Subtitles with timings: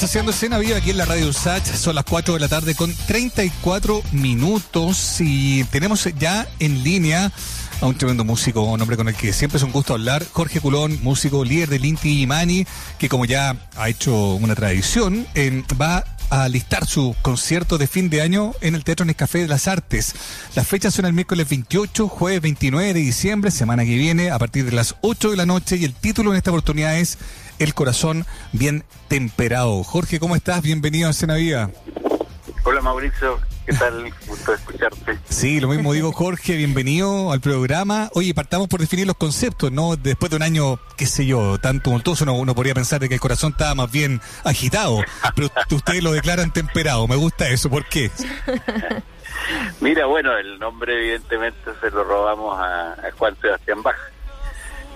[0.00, 1.62] Estamos haciendo escena viva aquí en la Radio Sach.
[1.62, 7.30] Son las 4 de la tarde con 34 minutos y tenemos ya en línea
[7.82, 10.58] a un tremendo músico, un hombre con el que siempre es un gusto hablar, Jorge
[10.58, 12.66] Culón, músico líder del Inti Imani,
[12.98, 15.26] que como ya ha hecho una tradición,
[15.78, 19.68] va a listar su concierto de fin de año en el Teatro Nescafé de las
[19.68, 20.14] Artes.
[20.54, 24.64] Las fechas son el miércoles 28, jueves 29 de diciembre, semana que viene, a partir
[24.64, 27.18] de las 8 de la noche, y el título en esta oportunidad es
[27.60, 29.84] El corazón bien temperado.
[29.84, 30.62] Jorge, ¿cómo estás?
[30.62, 31.68] Bienvenido a Escena Viva.
[32.64, 34.10] Hola Mauricio, ¿qué tal?
[34.26, 35.18] Gusto escucharte.
[35.28, 38.08] Sí, lo mismo digo Jorge, bienvenido al programa.
[38.14, 39.96] Oye, partamos por definir los conceptos, ¿no?
[39.96, 43.14] Después de un año, qué sé yo, tan tumultuoso, uno, uno podría pensar de que
[43.16, 45.04] el corazón estaba más bien agitado,
[45.34, 48.10] pero ustedes lo declaran temperado, me gusta eso, ¿por qué?
[49.82, 53.96] Mira, bueno, el nombre evidentemente se lo robamos a, Juan Sebastián Bach,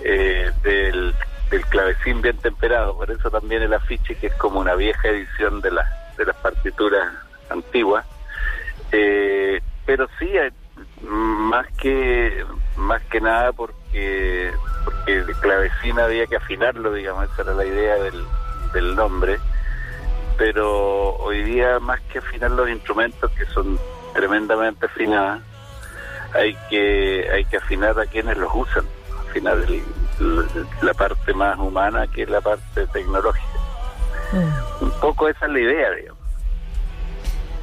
[0.03, 1.13] eh, del,
[1.49, 5.61] del clavecín bien temperado, por eso también el afiche que es como una vieja edición
[5.61, 5.85] de, la,
[6.17, 7.13] de las partituras
[7.49, 8.03] antigua,
[8.91, 10.51] eh, pero sí, eh,
[11.01, 12.43] más que
[12.75, 14.51] más que nada porque
[14.83, 18.25] porque el clavecín había que afinarlo, digamos, esa era la idea del,
[18.73, 19.39] del nombre,
[20.37, 23.79] pero hoy día más que afinar los instrumentos que son
[24.13, 25.41] tremendamente afinados,
[26.33, 28.85] hay que hay que afinar a quienes los usan,
[29.29, 29.57] afinar
[30.81, 33.45] la parte más humana que la parte tecnológica.
[34.31, 34.83] Mm.
[34.83, 36.25] Un poco esa es la idea, digamos.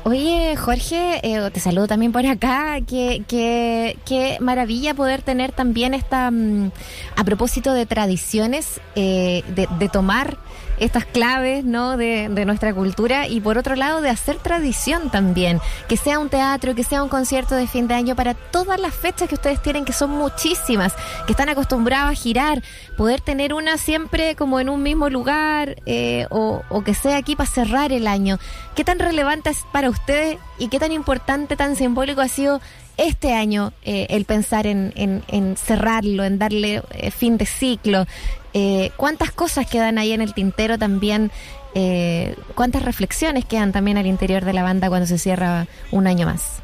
[0.04, 2.80] Oye, Jorge, eh, te saludo también por acá.
[2.80, 6.72] Qué, qué, qué maravilla poder tener también esta, mm,
[7.16, 10.38] a propósito de tradiciones, eh, de, de tomar
[10.78, 11.96] estas claves ¿no?
[11.96, 16.74] De, nuestra cultura y por otro lado de hacer tradición también, que sea un teatro,
[16.74, 19.84] que sea un concierto de fin de año para todas las fechas que ustedes tienen,
[19.84, 20.94] que son muchísimas,
[21.26, 22.62] que están acostumbrados a girar,
[22.96, 27.48] poder tener una siempre como en un mismo lugar eh, o, que sea aquí para
[27.48, 28.38] cerrar el año.
[28.74, 32.60] ¿Qué tan relevante es para ustedes y qué tan importante, tan simbólico ha sido
[32.96, 38.06] este año eh, el pensar en, en, cerrarlo, en darle eh, fin de ciclo.
[38.54, 41.30] Eh, ¿Cuántas cosas quedan ahí en el tintero también?
[41.74, 46.26] Eh, ¿Cuántas reflexiones quedan también al interior de la banda cuando se cierra un año
[46.26, 46.62] más?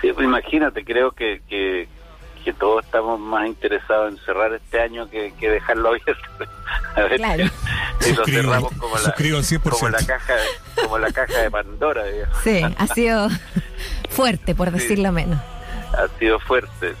[0.00, 1.86] Sí, pues imagínate, creo que, que,
[2.52, 6.14] todos estamos más interesados en cerrar este año que, dejarlo abierto.
[6.96, 7.44] A ver claro.
[8.00, 9.14] si lo cerramos como la,
[9.70, 10.34] como la, caja,
[10.82, 12.04] como la caja de Pandora.
[12.04, 12.38] Digamos.
[12.42, 13.28] Sí, ha sido
[14.10, 15.38] fuerte, por decirlo menos.
[15.92, 16.94] Ha sido fuerte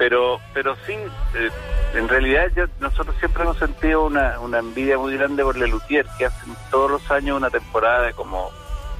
[0.00, 0.94] pero pero sí
[1.34, 1.50] eh,
[1.94, 6.56] en realidad nosotros siempre hemos sentido una, una envidia muy grande por Lelutier que hacen
[6.70, 8.50] todos los años una temporada de como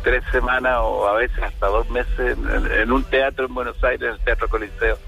[0.03, 2.37] tres semanas o a veces hasta dos meses
[2.79, 4.99] en, un teatro en Buenos Aires el Teatro Coliseo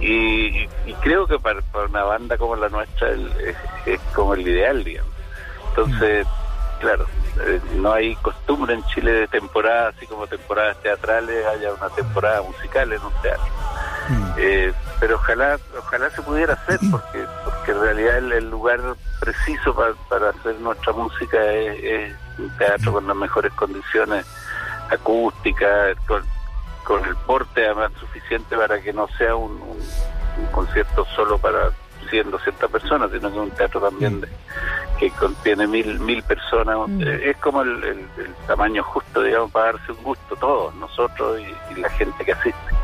[0.00, 5.12] y, y, creo que para, una banda como la nuestra es, como el ideal digamos.
[5.70, 6.26] Entonces
[6.80, 7.06] claro
[7.40, 12.42] eh, no hay costumbre en Chile de temporada así como temporadas teatrales haya una temporada
[12.42, 13.52] musical en un teatro.
[14.08, 14.32] Mm.
[14.36, 18.80] eh, pero ojalá ojalá se pudiera hacer porque porque en realidad el, lugar
[19.18, 19.74] preciso
[20.08, 24.26] para, hacer nuestra música es, un teatro con las mejores condiciones
[24.90, 26.22] acústicas con,
[26.88, 29.60] el porte además suficiente para que no sea un,
[30.52, 31.70] concierto solo para
[32.10, 34.28] 100 200 personas sino que es un teatro también de,
[34.98, 36.76] que contiene mil mil personas.
[36.88, 37.02] Mm.
[37.02, 38.06] eh, es como el,
[38.46, 41.40] tamaño justo digamos para darse un gusto todos nosotros
[41.70, 42.83] y la gente que asiste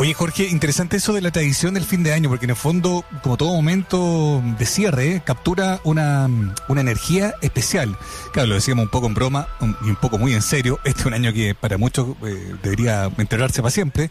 [0.00, 3.04] Oye, Jorge, interesante eso de la tradición del fin de año, porque en el fondo,
[3.20, 6.28] como todo momento de cierre, captura una,
[6.68, 7.96] una energía especial.
[8.32, 10.78] Claro, lo decíamos un poco en broma y un poco muy en serio.
[10.84, 14.08] Este es un año que para muchos eh, debería enterarse para siempre,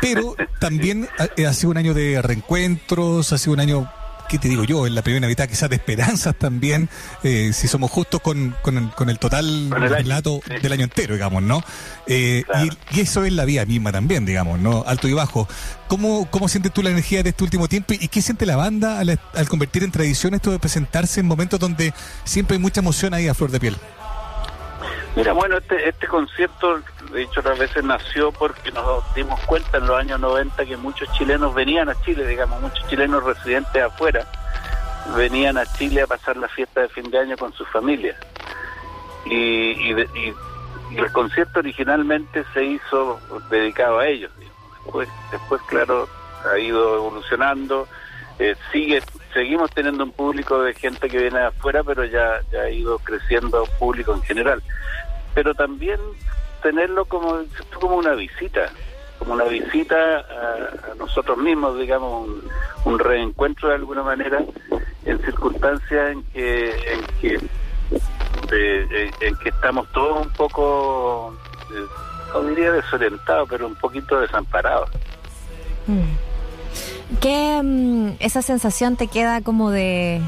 [0.00, 3.90] pero también ha, ha sido un año de reencuentros, ha sido un año
[4.28, 4.86] ¿qué te digo yo?
[4.86, 6.88] En la primera mitad quizás de esperanzas también,
[7.22, 11.62] eh, si somos justos con, con, el, total relato del año entero, digamos, ¿no?
[12.06, 12.44] Eh,
[12.92, 14.84] y, eso es la vida misma también, digamos, ¿no?
[14.86, 15.48] Alto y bajo.
[15.88, 18.98] ¿Cómo, cómo sientes tú la energía de este último tiempo y qué siente la banda
[18.98, 21.94] al, al convertir en tradición esto de presentarse en momentos donde
[22.24, 23.76] siempre hay mucha emoción ahí a flor de piel?
[25.16, 29.86] Mira, bueno, este, este concierto, de hecho, otras veces nació porque nos dimos cuenta en
[29.86, 34.26] los años 90 que muchos chilenos venían a Chile, digamos, muchos chilenos residentes afuera,
[35.16, 38.14] venían a Chile a pasar la fiesta de fin de año con sus familias.
[39.24, 40.34] Y, y,
[40.94, 43.18] el concierto originalmente se hizo
[43.50, 44.30] dedicado a ellos.
[44.84, 46.08] Después, después claro,
[46.52, 47.88] ha ido evolucionando.
[48.38, 49.02] Eh, sigue
[49.32, 52.98] seguimos teniendo un público de gente que viene de afuera, pero ya, ya ha ido
[52.98, 54.62] creciendo público en general
[55.36, 56.00] pero también
[56.62, 57.40] tenerlo como,
[57.78, 58.72] como una visita,
[59.18, 62.30] como una visita a, nosotros mismos, digamos,
[62.86, 64.42] un, reencuentro de alguna manera
[65.04, 67.40] en circunstancias en que, en que
[68.50, 71.36] eh, en que estamos todos un poco,
[71.70, 71.86] eh,
[72.32, 74.88] no diría desorientados, pero un poquito desamparados.
[75.86, 77.18] Mm.
[77.20, 80.22] ¿Qué mm, esa sensación te queda como de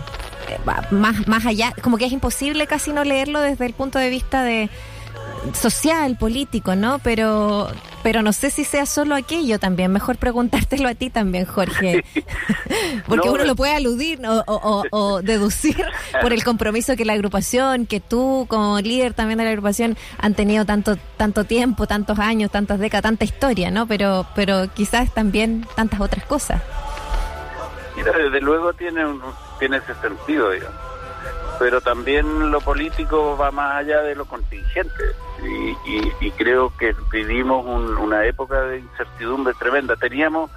[0.49, 0.59] eh,
[0.91, 4.43] más, más allá, como que es imposible casi no leerlo desde el punto de vista
[4.43, 4.71] de
[5.53, 6.99] social, político, ¿no?
[7.01, 7.69] Pero
[8.03, 9.93] pero no sé si sea solo aquello también.
[9.93, 12.05] Mejor preguntártelo a ti también, Jorge.
[13.07, 15.85] Porque uno lo puede aludir o, deducir
[16.21, 20.35] por el compromiso que la agrupación, que tú como líder también de la agrupación han
[20.35, 23.87] tenido tanto tanto tiempo, tantos años, tantas décadas, tanta historia, ¿no?
[23.87, 26.63] Pero pero quizás también tantas otras cosas.
[27.97, 29.21] Mira, desde luego tiene un,
[29.59, 30.88] tiene ese sentido, digamos.
[31.59, 35.05] Pero también lo político va más allá de lo contingente.
[36.21, 39.97] Y, creo que vivimos una época de incertidumbre tremenda.
[39.97, 40.51] Teníamos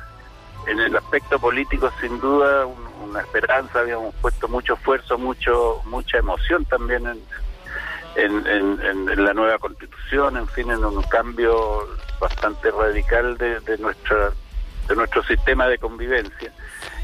[0.67, 6.65] en el aspecto político sin duda una esperanza, habíamos puesto mucho esfuerzo, mucho mucha emoción
[6.65, 7.19] también en,
[8.15, 11.87] en, la nueva constitución, en fin, en un cambio
[12.19, 14.31] bastante radical de, de, nuestra,
[14.87, 16.51] de nuestro sistema de convivencia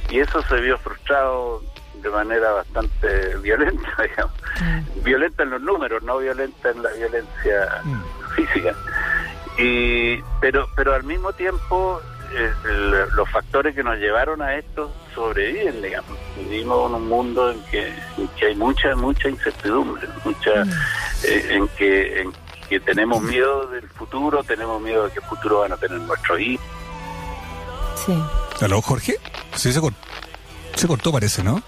[0.09, 1.61] y eso se vio frustrado
[2.01, 4.33] de manera bastante violenta, digamos.
[4.61, 5.03] Mm.
[5.03, 8.01] Violenta en los números, no violenta en la violencia mm.
[8.35, 8.75] física.
[9.57, 12.01] Y, pero, pero al mismo tiempo,
[12.31, 12.51] eh,
[13.15, 16.17] los factores que nos llevaron a esto sobreviven, digamos.
[16.37, 17.91] Vivimos en un mundo en que,
[18.45, 20.71] hay mucha, mucha incertidumbre, mucha, mm.
[21.23, 22.33] eh, en, que, en
[22.69, 26.65] que tenemos miedo del futuro, tenemos miedo de qué futuro van a tener nuestros hijos.
[28.05, 28.23] Sí.
[28.61, 29.15] ¿Aló, Jorge?
[29.55, 29.97] Sí, se cortó,
[30.77, 31.61] se cortó parece, ¿no?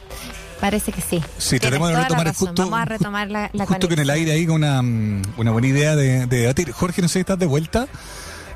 [0.59, 1.23] Parece que sí.
[1.37, 4.33] Sí, tenemos que retomar justo, Vamos a retomar la, la justo que en el aire
[4.33, 6.71] ahí con una, una buena idea de, de debatir.
[6.71, 7.87] Jorge, no sé si estás de vuelta.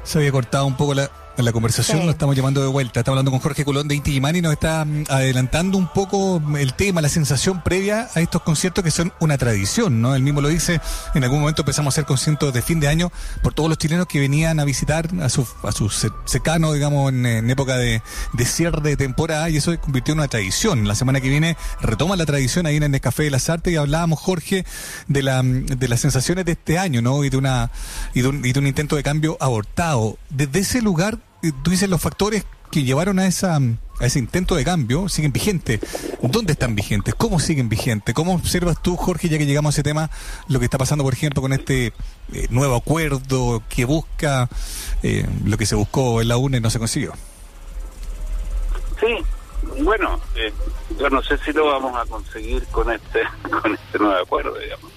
[0.03, 3.00] Se había cortado un poco la, en la conversación lo estamos llamando de vuelta.
[3.00, 6.74] Estamos hablando con Jorge Colón de Inti y nos está mm, adelantando un poco el
[6.74, 10.15] tema, la sensación previa a estos conciertos que son una tradición, ¿no?
[10.15, 10.80] Él mismo lo dice,
[11.15, 14.07] en algún momento empezamos a hacer conciertos de fin de año por todos los chilenos
[14.07, 18.01] que venían a visitar a sus a sus secanos, digamos, en, época de,
[18.33, 20.88] de, cierre de temporada y eso se convirtió en una tradición.
[20.88, 23.75] La semana que viene retoma la tradición ahí en el Café de las Artes y
[23.75, 24.65] hablábamos, Jorge,
[25.07, 27.24] de, la, de las sensaciones de este año, ¿no?
[27.24, 27.71] Y de, una,
[28.13, 30.18] y de, un, y de un intento de cambio abortado.
[30.29, 31.19] Desde ese lugar
[31.51, 33.60] tú dices los factores que llevaron a esa
[34.00, 35.80] a ese intento de cambio siguen vigentes.
[36.22, 37.13] ¿Dónde están vigentes?
[37.16, 38.13] ¿Cómo siguen vigentes?
[38.16, 40.10] ¿Cómo observas tú, Jorge, ya que llegamos a ese tema,
[40.48, 41.88] lo que está pasando, por ejemplo, con este
[42.34, 44.50] eh, nuevo acuerdo que busca
[45.04, 47.13] eh, lo que se buscó en la UNE y no se consiguió?
[49.00, 50.51] Sí, bueno, eh,
[51.00, 53.22] yo no sé si lo vamos a conseguir con este
[53.62, 54.92] con este nuevo acuerdo, digamos.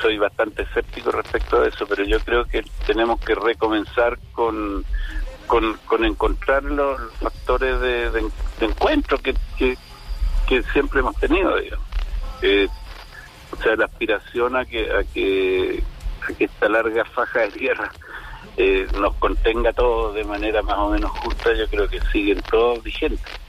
[0.00, 4.84] Soy bastante escéptico respecto a eso, pero yo creo que tenemos que recomenzar con
[5.86, 8.30] con, encontrar los factores de,
[8.60, 9.34] encuentro que,
[10.72, 11.86] siempre hemos tenido, digamos.
[12.42, 12.68] Eh,
[13.50, 15.82] o sea, la aspiración a que, a que,
[16.38, 17.90] que esta larga faja de tierra
[18.56, 22.82] eh, nos contenga todos de manera más o menos justa, yo creo que siguen todos
[22.84, 23.39] vigentes.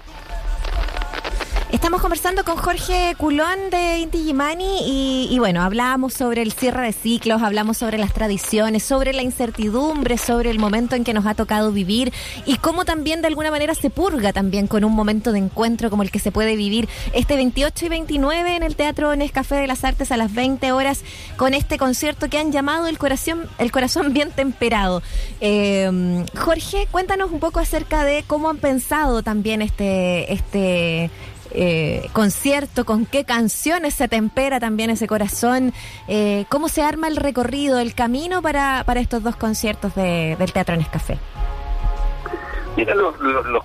[1.72, 6.92] Estamos conversando con Jorge Culón de Inti y, y bueno, hablamos sobre el cierre de
[6.92, 11.34] ciclos, hablamos sobre las tradiciones, sobre la incertidumbre, sobre el momento en que nos ha
[11.34, 12.12] tocado vivir
[12.46, 16.04] y cómo también de alguna manera se purga también con un momento de encuentro como
[16.04, 19.86] el que se puede vivir este 28 y 29 en el Teatro Nescafé de las
[19.86, 21.04] Artes a las 20 horas
[21.38, 25.02] con este concierto que han llamado El Corazón, el corazón Bien Temperado.
[25.40, 31.10] Eh, Jorge, cuéntanos un poco acerca de cómo han pensado también este, este
[31.54, 35.74] eh, concierto, con qué canciones se tempera también ese corazón,
[36.08, 40.52] eh, cómo se arma el recorrido, el camino para, para estos dos conciertos de, del
[40.52, 41.18] Teatro Nescafé.
[42.78, 43.16] Mira, los,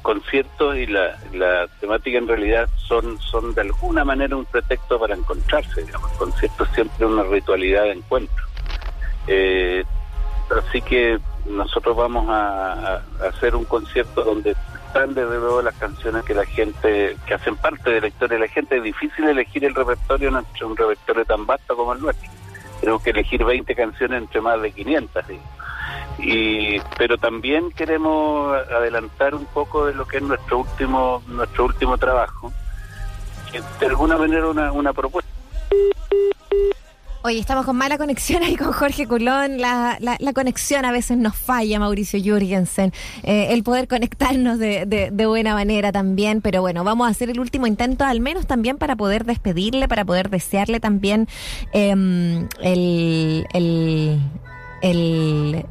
[0.00, 5.14] conciertos y la, la, temática en realidad son, son de alguna manera un pretexto para
[5.14, 5.84] encontrarse.
[5.84, 6.10] Digamos.
[6.12, 8.44] El concierto es siempre una ritualidad de encuentro.
[9.28, 9.84] Eh,
[10.50, 14.56] así que nosotros vamos a, hacer un concierto donde
[14.96, 18.46] están desde luego las canciones que la gente, que hacen parte de la historia de
[18.46, 18.78] la gente.
[18.78, 22.30] Es difícil elegir el repertorio entre un repertorio tan vasto como el nuestro.
[22.80, 25.24] Tenemos que elegir 20 canciones entre más de 500.
[26.18, 31.98] Y, pero también queremos adelantar un poco de lo que es nuestro último nuestro último
[31.98, 32.52] trabajo,
[33.52, 35.35] que de alguna manera una, una propuesta
[37.26, 39.61] Oye, estamos con mala conexión ahí con Jorge Culón.
[39.61, 42.92] La, la, conexión a veces nos falla, Mauricio Jürgensen.
[43.25, 46.40] Eh, el poder conectarnos de, de, buena manera también.
[46.40, 50.04] Pero bueno, vamos a hacer el último intento, al menos también para poder despedirle, para
[50.04, 51.26] poder desearle también
[51.73, 54.21] em, el, el,
[54.83, 55.66] el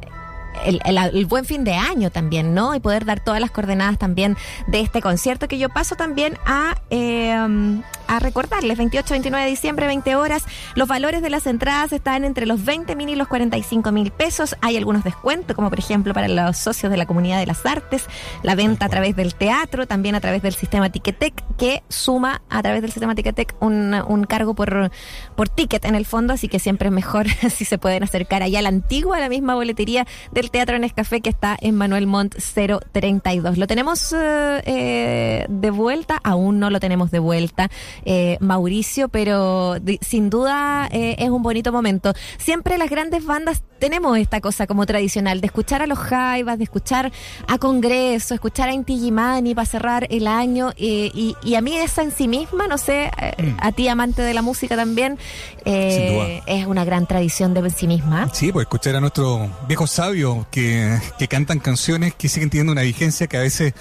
[0.64, 2.74] el, buen fin de año también, ¿no?
[2.74, 4.36] Y poder dar todas las coordenadas también
[4.66, 6.76] de este concierto que yo paso también a...
[6.90, 10.44] Eh, a recordarles, 28, 29 de diciembre, 20 horas.
[10.74, 14.56] Los valores de las entradas están entre los 20 mil y los 45 mil pesos.
[14.60, 18.06] Hay algunos descuentos, como por ejemplo para los socios de la comunidad de las artes,
[18.42, 22.62] la venta a través del teatro, también a través del sistema Ticketek, que suma a
[22.62, 24.90] través del sistema Ticketek un, un cargo por,
[25.34, 28.60] por ticket en el fondo, así que siempre es mejor si se pueden acercar allá
[28.60, 32.36] a la antigua, a la misma boletería del Teatro Nescafé que está en Manuel Montt
[32.36, 33.58] 032.
[33.58, 37.70] Lo tenemos eh, eh, de vuelta, aún no lo tenemos de vuelta,
[38.04, 42.12] eh, Mauricio, pero sin duda es un bonito momento.
[42.38, 46.64] Siempre las grandes bandas tenemos esta cosa como tradicional de escuchar a los Jaivas, de
[46.64, 47.12] escuchar
[47.46, 52.02] a Congreso, escuchar a Inti Gimani para cerrar el año y, y, a mí esa
[52.02, 53.56] en sí misma, no sé, mm.
[53.60, 55.18] a ti amante de la música también,
[55.64, 58.28] es una gran tradición de sí misma.
[58.32, 62.82] Sí, pues escuchar a nuestros viejos sabios que, que cantan canciones que siguen teniendo una
[62.82, 63.74] vigencia que a veces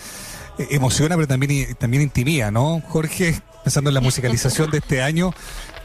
[0.58, 2.82] eh, emociona, pero también, también intimida, ¿no?
[2.88, 5.34] Jorge, pensando en la musicalización de este año,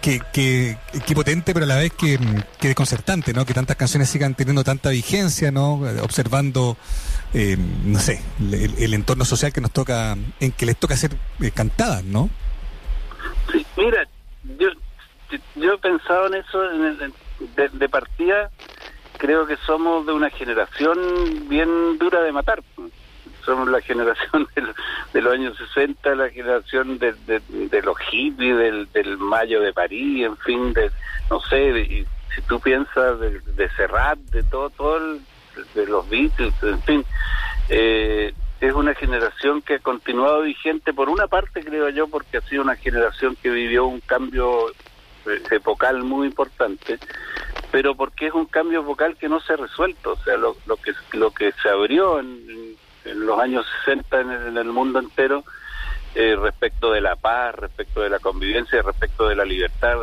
[0.01, 0.77] que, que,
[1.15, 2.19] potente, pero a la vez que,
[2.61, 3.45] que, desconcertante, ¿no?
[3.45, 5.81] Que tantas canciones sigan teniendo tanta vigencia, ¿no?
[6.03, 6.77] Observando,
[7.35, 11.11] eh, no sé, el, entorno social que nos toca, en que les toca ser
[11.41, 12.31] eh, cantadas, ¿no?
[13.51, 14.07] Sí, mira,
[14.59, 14.69] yo,
[15.57, 16.61] yo he pensado en eso
[17.57, 18.51] de, de partida
[19.21, 20.97] creo que somos de una generación
[21.49, 22.63] bien dura de matar.
[23.45, 24.49] Somos la generación
[25.13, 30.37] de, los años 60, la generación de, los hippies, del, del, Mayo de París, en
[30.39, 30.91] fin, de
[31.31, 35.19] no sé, si tú piensas de, de Serrat, de todo, todo
[35.75, 37.05] de los Beatles, en fin,
[37.69, 42.41] eh, es una generación que ha continuado vigente por una parte, creo yo, porque ha
[42.43, 44.69] sido una generación que vivió un cambio
[45.27, 46.99] eh, epocal muy importante,
[47.73, 50.77] pero porque es un cambio vocal que no se ha resuelto, o sea, lo, lo
[50.77, 52.77] que lo que se abrió en,
[53.15, 55.45] los años 60 en el, mundo entero
[56.15, 59.97] eh, respecto de la paz, respecto de la convivencia, respecto de la libertad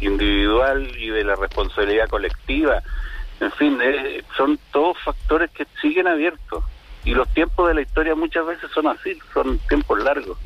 [0.00, 2.82] individual y de la responsabilidad colectiva,
[3.40, 6.64] en fin, eh, son todos factores que siguen abiertos
[7.04, 10.38] y los tiempos de la historia muchas veces son así, son tiempos largos.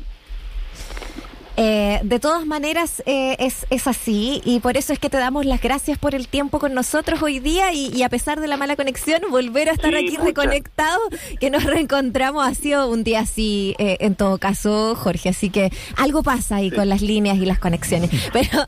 [1.59, 5.43] Eh, de todas maneras, eh, es, es así y por eso es que te damos
[5.43, 8.75] las gracias por el tiempo con nosotros hoy día y, a pesar de la mala
[8.75, 10.99] conexión, volver a estar aquí reconectado,
[11.39, 15.29] que nos reencontramos, ha sido un día así eh, en todo caso, Jorge.
[15.29, 18.11] Así que algo pasa ahí con las líneas y las conexiones.
[18.33, 18.65] Pero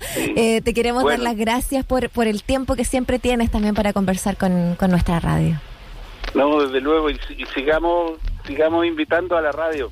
[0.64, 4.36] te queremos dar las gracias por, por el tiempo que siempre tienes también para conversar
[4.36, 5.62] con, con nuestra radio.
[6.34, 7.20] No, desde luego, y,
[7.54, 8.14] sigamos
[8.46, 9.92] sigamos invitando a la radio.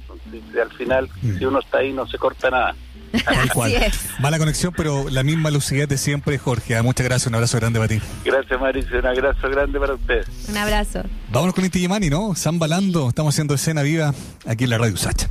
[0.59, 2.75] al final, si uno está ahí, no se corta nada.
[3.25, 3.99] Así es.
[4.19, 6.75] Mala conexión, pero la misma lucidez de siempre, Jorge.
[6.75, 8.01] Ah, muchas gracias, un abrazo grande para ti.
[8.25, 10.25] Gracias, Mauricio, un abrazo grande para usted.
[10.49, 11.03] Un abrazo.
[11.29, 12.33] Vámonos con Inti Yamani, ¿no?
[12.53, 14.13] Balando, estamos haciendo escena viva
[14.45, 15.29] aquí en la Radio Sacha.